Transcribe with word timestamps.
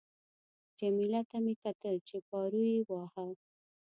جميله 0.79 1.21
ته 1.29 1.37
مې 1.43 1.53
کتل 1.63 1.95
چې 2.07 2.17
پارو 2.27 2.61
یې 2.73 2.79
واهه. 2.89 3.27